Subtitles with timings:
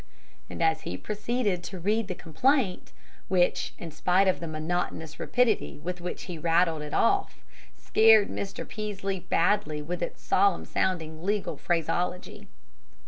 [0.49, 2.91] And he proceeded to read the complaint,
[3.27, 7.45] which, in spite of the monotonous rapidity with which he rattled it off,
[7.77, 8.67] scared Mr.
[8.67, 12.47] Peaslee badly with its solemn sounding legal phraseology.